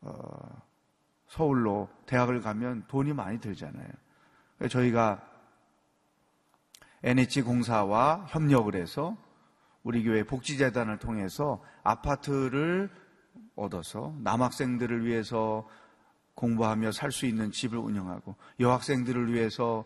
어, 0.01 0.72
서울로 1.33 1.89
대학을 2.05 2.41
가면 2.41 2.85
돈이 2.87 3.13
많이 3.13 3.39
들잖아요. 3.39 3.87
저희가 4.69 5.19
NH 7.01 7.41
공사와 7.41 8.27
협력을 8.29 8.75
해서 8.75 9.17
우리 9.81 10.03
교회 10.03 10.23
복지재단을 10.23 10.99
통해서 10.99 11.63
아파트를 11.81 12.91
얻어서 13.55 14.15
남학생들을 14.19 15.05
위해서 15.05 15.67
공부하며 16.35 16.91
살 16.91 17.11
수 17.11 17.25
있는 17.25 17.51
집을 17.51 17.79
운영하고 17.79 18.35
여학생들을 18.59 19.33
위해서 19.33 19.85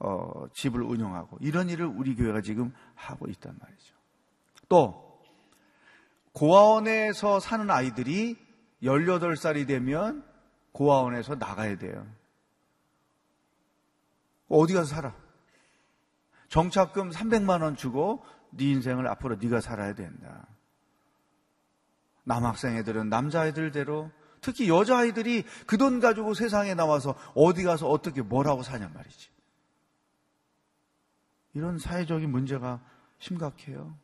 어, 0.00 0.48
집을 0.52 0.82
운영하고 0.82 1.38
이런 1.40 1.70
일을 1.70 1.86
우리 1.86 2.16
교회가 2.16 2.40
지금 2.40 2.74
하고 2.96 3.28
있단 3.28 3.56
말이죠. 3.56 3.94
또 4.68 5.20
고아원에서 6.32 7.38
사는 7.38 7.70
아이들이 7.70 8.36
18살이 8.82 9.66
되면 9.66 10.27
고아원에서 10.72 11.36
나가야 11.36 11.78
돼요. 11.78 12.06
어디 14.48 14.74
가서 14.74 14.94
살아? 14.94 15.14
정착금 16.48 17.10
300만 17.10 17.62
원 17.62 17.76
주고 17.76 18.24
네 18.50 18.70
인생을 18.70 19.06
앞으로 19.08 19.36
네가 19.36 19.60
살아야 19.60 19.94
된다. 19.94 20.46
남학생 22.24 22.76
애들은 22.76 23.08
남자애들대로 23.08 24.10
특히 24.40 24.68
여자아이들이 24.68 25.44
그 25.66 25.76
돈 25.76 26.00
가지고 26.00 26.34
세상에 26.34 26.74
나와서 26.74 27.14
어디 27.34 27.64
가서 27.64 27.88
어떻게 27.88 28.22
뭐라고 28.22 28.62
사냔 28.62 28.92
말이지. 28.92 29.30
이런 31.54 31.78
사회적인 31.78 32.30
문제가 32.30 32.80
심각해요. 33.18 33.96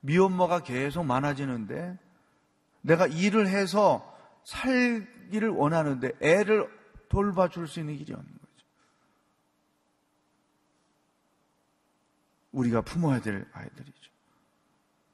미혼모가 0.00 0.62
계속 0.64 1.04
많아지는데 1.04 1.98
내가 2.82 3.06
일을 3.06 3.48
해서 3.48 4.13
살기를 4.44 5.48
원하는데 5.50 6.12
애를 6.20 6.68
돌봐줄 7.08 7.66
수 7.66 7.80
있는 7.80 7.96
길이 7.96 8.12
없는 8.12 8.26
거죠. 8.32 8.66
우리가 12.52 12.80
품어야 12.82 13.20
될 13.20 13.46
아이들이죠. 13.52 14.12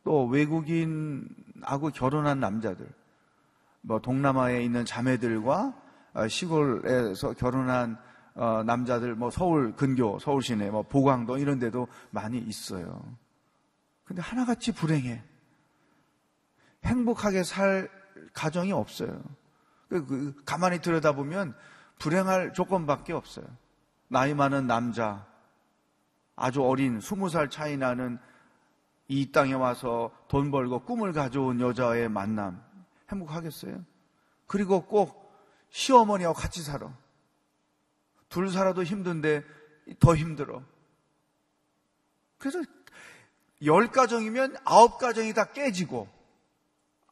또 0.05 0.27
외국인하고 0.27 1.91
결혼한 1.91 2.41
남자들, 2.41 2.89
뭐 3.83 4.01
동남아에 4.01 4.63
있는 4.63 4.85
자매들과 4.85 5.75
어, 6.13 6.29
시골에서 6.29 7.35
결혼한 7.35 7.99
어, 8.35 8.63
남자들, 8.63 9.15
뭐 9.15 9.31
서울 9.31 9.75
근교, 9.75 10.19
서울 10.19 10.43
시내, 10.43 10.71
뭐 10.71 10.83
보광동 10.83 11.41
이런 11.41 11.59
데도 11.59 11.89
많이 12.11 12.39
있어요. 12.39 13.17
근데 14.05 14.23
하나같이 14.23 14.73
불행해. 14.73 15.23
행복하게 16.85 17.43
살 17.43 18.00
가정이 18.33 18.73
없어요. 18.73 19.23
그, 19.89 20.07
그, 20.07 20.45
가만히 20.45 20.81
들여다보면 20.81 21.55
불행할 21.99 22.53
조건밖에 22.53 23.13
없어요. 23.13 23.47
나이 24.09 24.35
많은 24.35 24.67
남자, 24.67 25.27
아주 26.37 26.63
어린 26.65 27.01
스무 27.01 27.29
살 27.29 27.51
차이 27.51 27.77
나는 27.77 28.19
이 29.09 29.33
땅에 29.33 29.53
와서 29.53 30.11
돈 30.29 30.51
벌고 30.51 30.85
꿈을 30.85 31.13
가져온 31.13 31.61
여자의 31.61 32.09
만남 32.09 32.63
행복하겠어요? 33.11 33.85
그리고 34.47 34.87
꼭 34.87 35.33
시어머니하고 35.71 36.35
같이 36.35 36.63
살아. 36.63 36.93
둘 38.29 38.51
살아도 38.51 38.83
힘든데 38.83 39.45
더 39.99 40.15
힘들어. 40.15 40.63
그래서 42.39 42.63
열 43.65 43.89
가정이면 43.89 44.57
아홉 44.65 44.99
가정이 44.99 45.35
다 45.35 45.45
깨지고 45.53 46.09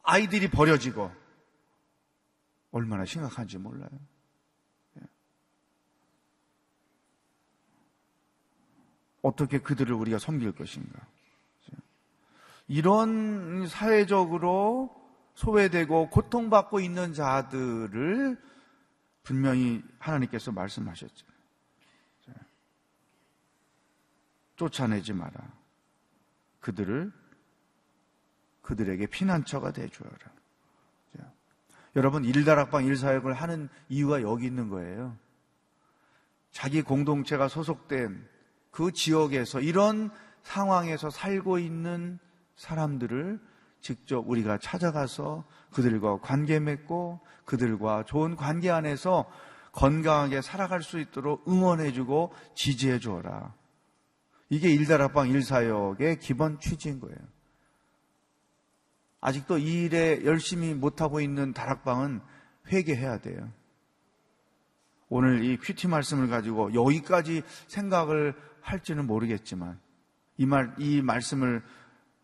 아이들이 0.03 0.49
버려지고 0.49 1.11
얼마나 2.71 3.05
심각한지 3.05 3.57
몰라요. 3.57 3.89
예. 4.97 5.01
어떻게 9.21 9.59
그들을 9.59 9.93
우리가 9.93 10.19
섬길 10.19 10.53
것인가. 10.53 10.99
이런 12.67 13.65
사회적으로 13.67 14.95
소외되고 15.33 16.11
고통받고 16.11 16.79
있는 16.79 17.13
자들을 17.13 18.39
분명히 19.23 19.83
하나님께서 19.97 20.51
말씀하셨죠. 20.51 21.25
쫓아내지 24.55 25.13
마라. 25.13 25.33
그들을 26.59 27.11
그들에게 28.69 29.07
피난처가 29.07 29.71
되주어라. 29.71 30.15
여러분 31.95 32.23
일다락방 32.23 32.85
일사역을 32.85 33.33
하는 33.33 33.67
이유가 33.89 34.21
여기 34.21 34.45
있는 34.45 34.69
거예요. 34.69 35.17
자기 36.51 36.83
공동체가 36.83 37.47
소속된 37.47 38.27
그 38.69 38.91
지역에서 38.91 39.59
이런 39.59 40.11
상황에서 40.43 41.09
살고 41.09 41.57
있는 41.57 42.19
사람들을 42.57 43.39
직접 43.81 44.19
우리가 44.29 44.59
찾아가서 44.59 45.45
그들과 45.71 46.19
관계 46.19 46.59
맺고 46.59 47.21
그들과 47.45 48.03
좋은 48.05 48.35
관계 48.35 48.69
안에서 48.69 49.25
건강하게 49.71 50.43
살아갈 50.43 50.83
수 50.83 50.99
있도록 50.99 51.47
응원해주고 51.47 52.33
지지해 52.53 52.99
주어라. 52.99 53.55
이게 54.49 54.69
일다락방 54.69 55.29
일사역의 55.29 56.19
기본 56.19 56.59
취지인 56.59 56.99
거예요. 56.99 57.17
아직도 59.21 59.57
이 59.57 59.85
일에 59.85 60.23
열심히 60.23 60.73
못하고 60.73 61.19
있는 61.19 61.53
다락방은 61.53 62.21
회개해야 62.67 63.19
돼요. 63.19 63.51
오늘 65.09 65.43
이 65.43 65.57
큐티 65.57 65.87
말씀을 65.87 66.27
가지고 66.27 66.73
여기까지 66.73 67.41
생각을 67.67 68.35
할지는 68.61 69.07
모르겠지만 69.07 69.79
이 70.37 70.45
말, 70.45 70.73
이 70.77 71.01
말씀을 71.01 71.63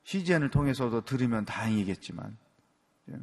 CGN을 0.04 0.52
통해서도 0.52 1.04
들으면 1.04 1.46
다행이겠지만 1.46 2.38
예. 3.10 3.16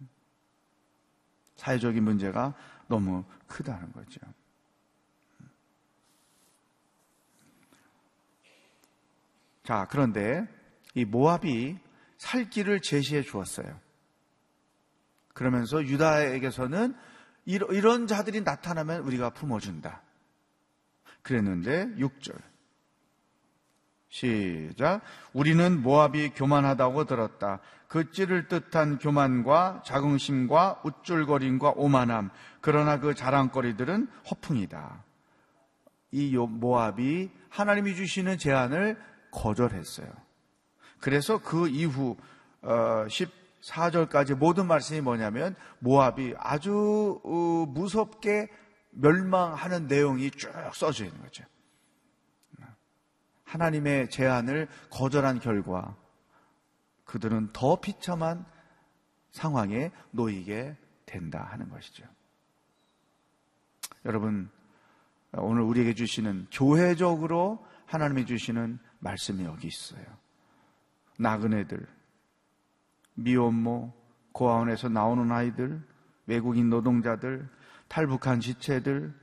사회적인 1.56 2.02
문제가 2.02 2.54
너무 2.88 3.24
크다는 3.46 3.92
거죠. 3.92 4.20
자, 9.62 9.86
그런데 9.88 10.46
이 10.94 11.04
모압이 11.04 11.78
살 12.22 12.48
길을 12.48 12.80
제시해 12.80 13.22
주었어요. 13.22 13.80
그러면서 15.34 15.82
유다에게서는 15.82 16.94
이런 17.46 18.06
자들이 18.06 18.42
나타나면 18.42 19.02
우리가 19.02 19.30
품어준다. 19.30 20.02
그랬는데 21.22 21.88
6절 21.96 22.40
시작 24.08 25.00
우리는 25.32 25.82
모압이 25.82 26.30
교만하다고 26.36 27.06
들었다. 27.06 27.58
그 27.88 28.12
찌를 28.12 28.46
뜻한 28.46 28.98
교만과 28.98 29.82
자긍심과 29.84 30.82
우쭐거림과 30.84 31.72
오만함 31.74 32.30
그러나 32.60 33.00
그 33.00 33.16
자랑거리들은 33.16 34.06
허풍이다. 34.30 35.04
이 36.12 36.36
모압이 36.36 37.30
하나님이 37.48 37.96
주시는 37.96 38.38
제안을 38.38 38.96
거절했어요. 39.32 40.31
그래서 41.02 41.38
그 41.38 41.68
이후 41.68 42.16
14절까지 42.62 44.32
어, 44.32 44.36
모든 44.36 44.68
말씀이 44.68 45.00
뭐냐면 45.00 45.56
모압이 45.80 46.34
아주 46.38 47.20
어, 47.24 47.66
무섭게 47.68 48.48
멸망하는 48.92 49.88
내용이 49.88 50.30
쭉 50.30 50.48
써져 50.72 51.04
있는 51.04 51.20
거죠. 51.20 51.44
하나님의 53.42 54.10
제안을 54.10 54.68
거절한 54.90 55.40
결과 55.40 55.96
그들은 57.04 57.50
더 57.52 57.80
비참한 57.80 58.46
상황에 59.32 59.90
놓이게 60.12 60.76
된다 61.04 61.48
하는 61.50 61.68
것이죠. 61.68 62.04
여러분, 64.04 64.48
오늘 65.32 65.62
우리에게 65.62 65.94
주시는 65.94 66.46
교회적으로 66.52 67.66
하나님이 67.86 68.24
주시는 68.24 68.78
말씀이 69.00 69.44
여기 69.44 69.66
있어요. 69.66 70.22
나그네들, 71.18 71.86
미혼모, 73.14 73.92
고아원에서 74.32 74.88
나오는 74.88 75.30
아이들, 75.30 75.82
외국인 76.26 76.70
노동자들, 76.70 77.48
탈북한 77.88 78.40
지체들, 78.40 79.14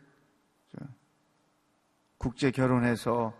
국제 2.17 2.51
결혼해서 2.51 3.33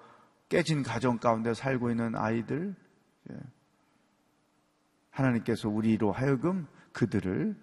깨진 0.47 0.83
가정 0.83 1.19
가운데 1.19 1.53
살고 1.53 1.91
있는 1.91 2.15
아이들, 2.15 2.75
하나님께서 5.11 5.69
우리로 5.69 6.11
하여금 6.11 6.65
그들을 6.93 7.55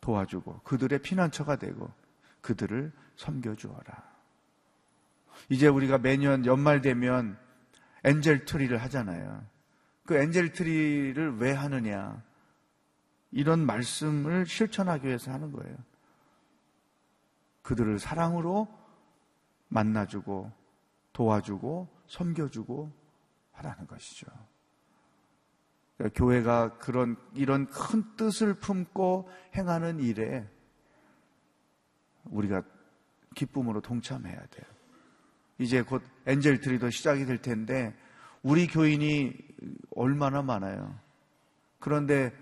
도와주고 0.00 0.60
그들의 0.60 1.00
피난처가 1.00 1.56
되고 1.56 1.92
그들을 2.40 2.92
섬겨주어라. 3.16 4.10
이제 5.48 5.68
우리가 5.68 5.98
매년 5.98 6.44
연말 6.44 6.80
되면 6.80 7.38
Angel 8.04 8.44
Tree를 8.44 8.76
하잖아요. 8.82 9.46
그 10.10 10.16
Angel 10.16 10.54
Tree를 10.54 11.36
왜 11.36 11.52
하느냐? 11.52 12.20
이런 13.30 13.64
말씀을 13.64 14.44
실천하기 14.44 15.06
위해서 15.06 15.30
하는 15.30 15.52
거예요. 15.52 15.76
그들을 17.62 18.00
사랑으로 18.00 18.66
만나주고 19.68 20.50
도와주고 21.12 21.86
섬겨주고 22.08 22.90
하라는 23.52 23.86
것이죠. 23.86 24.26
그러니까 25.96 26.18
교회가 26.18 26.78
그런 26.78 27.16
이런 27.34 27.68
큰 27.68 28.02
뜻을 28.16 28.54
품고 28.54 29.30
행하는 29.54 30.00
일에 30.00 30.44
우리가 32.24 32.64
기쁨으로 33.36 33.80
동참해야 33.80 34.44
돼요. 34.46 34.66
이제 35.58 35.82
곧 35.82 36.02
엔젤 36.26 36.62
트리도 36.62 36.90
시작이 36.90 37.26
될 37.26 37.40
텐데 37.40 37.96
우리 38.42 38.66
교인이 38.66 39.49
얼마나 40.00 40.40
많아요. 40.40 40.98
그런데 41.78 42.32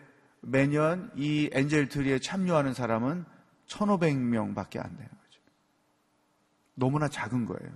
매년 0.40 1.11
이 1.16 1.51
엔젤 1.53 1.88
트리에 1.88 2.21
참여하는 2.21 2.73
사람은 2.73 3.25
1,500명 3.66 4.55
밖에 4.55 4.79
안 4.79 4.88
되는 4.88 5.09
거죠. 5.09 5.40
너무나 6.75 7.09
작은 7.09 7.47
거예요. 7.47 7.73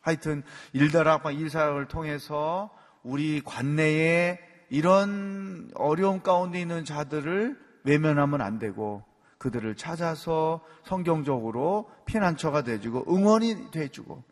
하여튼 0.00 0.44
일다락과 0.72 1.32
일사역을 1.32 1.88
통해서 1.88 2.70
우리 3.02 3.40
관내에 3.40 4.38
이런 4.70 5.70
어려움 5.74 6.22
가운데 6.22 6.60
있는 6.60 6.84
자들을 6.84 7.58
외면하면 7.82 8.40
안 8.40 8.58
되고 8.58 9.04
그들을 9.38 9.74
찾아서 9.74 10.64
성경적으로 10.84 11.90
피난처가 12.06 12.62
돼주고 12.62 13.12
응원이 13.12 13.72
돼주고 13.72 14.22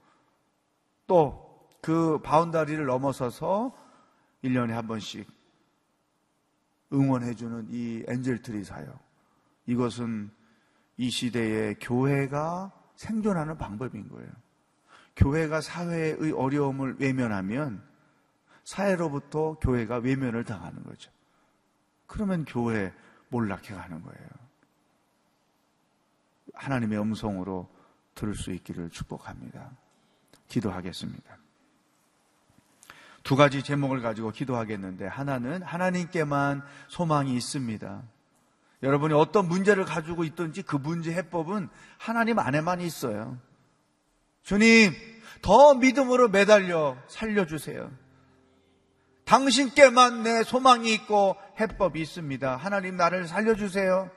또 1.07 1.52
그 1.83 2.19
바운다리를 2.23 2.87
넘어서서 2.87 3.77
1년에 4.45 4.71
한 4.71 4.87
번씩 4.87 5.29
응원해주는 6.93 7.67
이 7.71 8.05
엔젤트리 8.07 8.65
사역. 8.65 8.99
이것은 9.67 10.31
이 10.97 11.11
시대의 11.11 11.77
교회가 11.81 12.73
생존하는 12.95 13.59
방법인 13.59 14.09
거예요. 14.09 14.31
교회가 15.17 15.61
사회의 15.61 16.33
어려움을 16.33 16.97
외면하면 17.01 17.83
사회로부터 18.65 19.59
교회가 19.59 19.97
외면을 19.97 20.45
당하는 20.45 20.85
거죠. 20.85 21.11
그러면 22.07 22.45
교회 22.45 22.93
몰락해 23.29 23.75
가는 23.75 24.03
거예요. 24.03 24.29
하나님의 26.55 27.01
음성으로 27.01 27.69
들을 28.15 28.37
수 28.37 28.53
있기를 28.53 28.91
축복합니다. 28.91 29.73
기도하겠습니다. 30.47 31.42
두 33.23 33.37
가지 33.37 33.63
제목을 33.63 34.03
가지고 34.03 34.31
기도하겠는데 34.31 35.07
하나는 35.07 35.63
하나님께만 35.63 36.63
소망이 36.89 37.35
있습니다. 37.35 38.03
여러분이 38.83 39.15
어떤 39.15 39.47
문제를 39.47 39.85
가지고 39.85 40.25
있든지 40.25 40.63
그 40.63 40.77
문제 40.77 41.13
해법은 41.13 41.69
하나님 41.99 42.39
안에만 42.39 42.81
있어요. 42.81 43.39
주님, 44.43 44.93
더 45.41 45.75
믿음으로 45.75 46.29
매달려 46.29 46.97
살려주세요. 47.07 47.91
당신께만 49.25 50.25
내 50.25 50.43
소망이 50.43 50.93
있고 50.95 51.37
해법이 51.61 52.01
있습니다. 52.01 52.57
하나님 52.57 52.97
나를 52.97 53.29
살려주세요. 53.29 54.11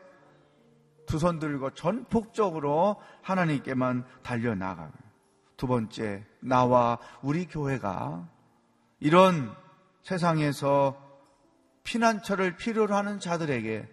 두 1.05 1.19
손 1.19 1.37
들고 1.37 1.69
전폭적으로 1.75 2.95
하나님께만 3.21 4.05
달려나가고. 4.23 4.93
두 5.55 5.67
번째, 5.67 6.25
나와 6.39 6.97
우리 7.21 7.45
교회가 7.45 8.27
이런 8.99 9.53
세상에서 10.03 11.01
피난처를 11.83 12.57
필요로 12.57 12.95
하는 12.95 13.19
자들에게 13.19 13.87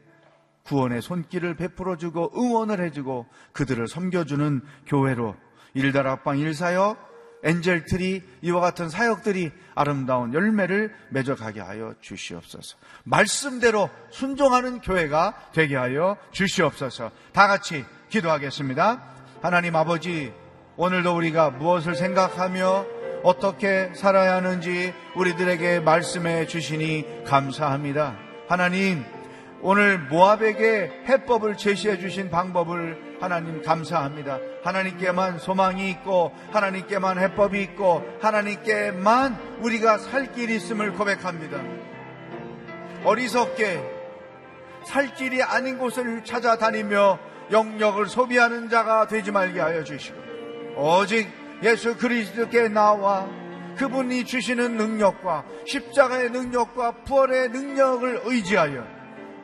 구원의 0.65 1.03
손길을 1.03 1.57
베풀어 1.57 1.97
주고 1.97 2.31
응원을 2.37 2.83
해주고 2.85 3.27
그들을 3.53 3.89
섬겨주는 3.89 4.61
교회로 4.87 5.37
일다락방 5.75 6.39
일사역 6.39 7.13
엔젤트리 7.45 8.23
이와 8.43 8.61
같은 8.61 8.89
사역들이 8.89 9.51
아름다운 9.75 10.33
열매를 10.33 10.95
맺어가게 11.11 11.61
하여 11.61 11.95
주시옵소서. 12.01 12.77
말씀대로 13.05 13.91
순종하는 14.11 14.81
교회가 14.81 15.51
되게 15.53 15.77
하여 15.77 16.17
주시옵소서. 16.31 17.11
다 17.33 17.49
같이 17.49 17.85
기도하겠습니다. 18.11 19.03
하나님 19.43 19.75
아버지, 19.75 20.33
오늘도 20.77 21.17
우리가 21.17 21.51
무엇을 21.51 21.97
생각하며 21.97 23.02
어떻게 23.23 23.91
살아야 23.95 24.37
하는지 24.37 24.93
우리들에게 25.15 25.81
말씀해 25.81 26.47
주시니 26.47 27.25
감사합니다. 27.25 28.17
하나님, 28.49 29.05
오늘 29.61 29.99
모압에게 29.99 30.91
해법을 31.09 31.57
제시해 31.57 31.99
주신 31.99 32.31
방법을 32.31 33.19
하나님 33.21 33.63
감사합니다. 33.63 34.41
하나님께만 34.65 35.39
소망이 35.39 35.89
있고 35.91 36.33
하나님께만 36.51 37.19
해법이 37.19 37.63
있고 37.63 38.03
하나님께만 38.21 39.61
우리가 39.61 39.99
살 39.99 40.33
길이 40.33 40.57
있음을 40.57 40.93
고백합니다. 40.95 41.61
어리석게 43.05 43.83
살 44.85 45.15
길이 45.15 45.41
아닌 45.43 45.79
곳을 45.79 46.25
찾아다니며 46.25 47.19
영역을 47.53 48.07
소비하는 48.07 48.69
자가 48.69 49.07
되지 49.07 49.31
말게 49.31 49.61
하여 49.61 49.85
주시고 49.85 50.19
오직 50.77 51.42
예수 51.63 51.97
그리스도께 51.97 52.69
나와 52.69 53.29
그분이 53.77 54.25
주시는 54.25 54.77
능력과 54.77 55.45
십자가의 55.67 56.31
능력과 56.31 57.05
부활의 57.05 57.51
능력을 57.51 58.23
의지하여 58.25 58.85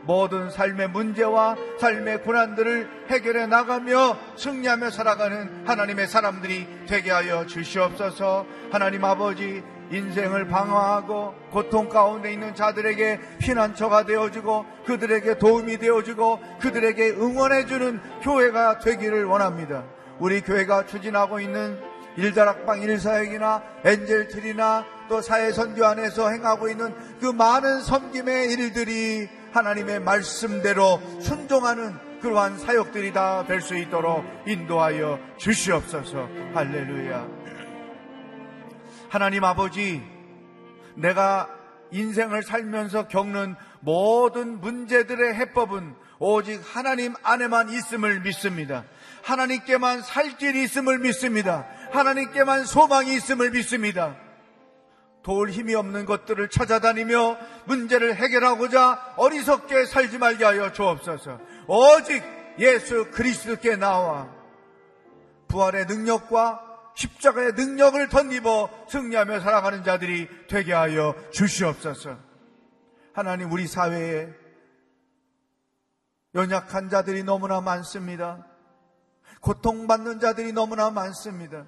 모든 0.02 0.50
삶의 0.50 0.88
문제와 0.88 1.56
삶의 1.78 2.22
고난들을 2.22 3.06
해결해 3.10 3.46
나가며 3.46 4.16
승리하며 4.36 4.90
살아가는 4.90 5.66
하나님의 5.66 6.06
사람들이 6.06 6.66
되게 6.86 7.10
하여 7.10 7.46
주시옵소서 7.46 8.46
하나님 8.70 9.04
아버지 9.04 9.62
인생을 9.90 10.48
방어하고 10.48 11.34
고통 11.50 11.88
가운데 11.88 12.32
있는 12.32 12.54
자들에게 12.54 13.20
피난처가 13.38 14.04
되어주고 14.04 14.66
그들에게 14.86 15.38
도움이 15.38 15.78
되어주고 15.78 16.40
그들에게 16.60 17.10
응원해주는 17.10 18.00
교회가 18.22 18.78
되기를 18.78 19.24
원합니다. 19.24 19.84
우리 20.18 20.40
교회가 20.40 20.86
추진하고 20.86 21.40
있는 21.40 21.78
일다락방 22.18 22.82
일사역이나 22.82 23.62
엔젤트리나 23.84 24.84
또 25.08 25.22
사회선교 25.22 25.84
안에서 25.86 26.28
행하고 26.30 26.68
있는 26.68 26.92
그 27.20 27.26
많은 27.26 27.80
섬김의 27.82 28.52
일들이 28.52 29.28
하나님의 29.52 30.00
말씀대로 30.00 31.00
순종하는 31.20 31.94
그러한 32.20 32.58
사역들이 32.58 33.12
다 33.12 33.44
될 33.46 33.60
수 33.60 33.76
있도록 33.76 34.24
인도하여 34.46 35.18
주시옵소서. 35.38 36.28
할렐루야. 36.54 37.28
하나님 39.08 39.44
아버지, 39.44 40.02
내가 40.96 41.48
인생을 41.92 42.42
살면서 42.42 43.06
겪는 43.08 43.54
모든 43.80 44.60
문제들의 44.60 45.34
해법은 45.36 45.94
오직 46.18 46.60
하나님 46.74 47.14
안에만 47.22 47.70
있음을 47.70 48.20
믿습니다. 48.20 48.84
하나님께만 49.22 50.02
살 50.02 50.36
길이 50.36 50.64
있음을 50.64 50.98
믿습니다. 50.98 51.64
하나님께만 51.94 52.64
소망이 52.64 53.14
있음을 53.14 53.50
믿습니다. 53.50 54.16
도울 55.22 55.50
힘이 55.50 55.74
없는 55.74 56.06
것들을 56.06 56.48
찾아다니며 56.48 57.36
문제를 57.66 58.14
해결하고자 58.14 59.14
어리석게 59.16 59.86
살지 59.86 60.18
말게 60.18 60.44
하여 60.44 60.72
주옵소서. 60.72 61.38
오직 61.66 62.22
예수 62.58 63.10
그리스도께 63.10 63.76
나와 63.76 64.28
부활의 65.48 65.86
능력과 65.86 66.64
십자가의 66.94 67.52
능력을 67.52 68.08
덧입어 68.08 68.70
승리하며 68.88 69.40
살아가는 69.40 69.84
자들이 69.84 70.28
되게 70.48 70.72
하여 70.72 71.14
주시옵소서. 71.32 72.16
하나님 73.12 73.52
우리 73.52 73.66
사회에 73.66 74.28
연약한 76.34 76.88
자들이 76.88 77.22
너무나 77.22 77.60
많습니다. 77.60 78.46
고통받는 79.40 80.20
자들이 80.20 80.52
너무나 80.52 80.90
많습니다. 80.90 81.66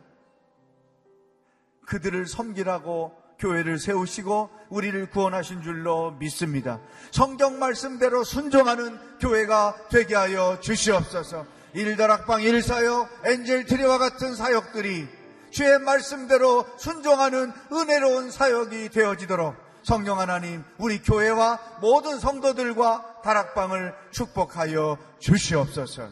그들을 1.90 2.26
섬기라고 2.29 3.12
교회를 3.40 3.79
세우시고 3.79 4.50
우리를 4.68 5.11
구원하신 5.11 5.62
줄로 5.62 6.12
믿습니다. 6.12 6.79
성경 7.11 7.59
말씀대로 7.59 8.22
순종하는 8.22 8.96
교회가 9.18 9.88
되게 9.90 10.14
하여 10.14 10.61
주시옵소서. 10.61 11.46
일다락방 11.72 12.42
일사역, 12.42 13.09
엔젤 13.24 13.64
트리와 13.66 13.98
같은 13.98 14.35
사역들이 14.37 15.09
주의 15.50 15.79
말씀대로 15.81 16.64
순종하는 16.76 17.53
은혜로운 17.72 18.31
사역이 18.31 18.90
되어지도록 18.90 19.57
성령 19.83 20.20
하나님 20.20 20.62
우리 20.79 21.03
교회와 21.03 21.59
모든 21.81 22.20
성도들과 22.20 23.22
다락방을 23.24 23.94
축복하여 24.12 24.96
주시옵소서. 25.18 26.09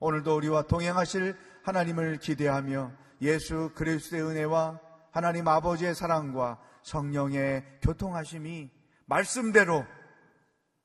오늘도 0.00 0.36
우리와 0.36 0.62
동행하실 0.62 1.36
하나님을 1.62 2.18
기대하며 2.18 3.00
예수 3.22 3.70
그리스도의 3.74 4.22
은혜와 4.22 4.80
하나님 5.10 5.48
아버지의 5.48 5.94
사랑과 5.94 6.58
성령의 6.82 7.64
교통하심이 7.82 8.70
말씀대로 9.06 9.84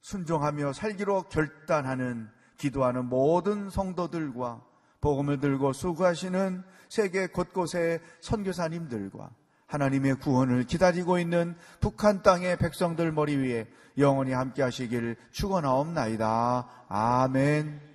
순종하며 0.01 0.73
살기로 0.73 1.23
결단하는 1.23 2.29
기도하는 2.57 3.05
모든 3.05 3.69
성도들과 3.69 4.63
복음을 5.01 5.39
들고 5.39 5.73
수고하시는 5.73 6.63
세계 6.89 7.27
곳곳의 7.27 7.99
선교사님들과 8.21 9.29
하나님의 9.67 10.15
구원을 10.15 10.63
기다리고 10.63 11.19
있는 11.19 11.55
북한 11.79 12.21
땅의 12.21 12.57
백성들 12.57 13.11
머리 13.11 13.35
위에 13.35 13.67
영원히 13.97 14.31
함께 14.31 14.61
하시길 14.61 15.15
축원하옵나이다. 15.31 16.85
아멘. 16.87 17.94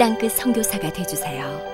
땅끝 0.00 0.32
선교사가 0.32 0.90
되주세요. 0.94 1.69